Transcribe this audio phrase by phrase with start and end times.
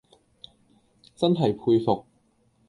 [1.15, 2.07] 真系佩服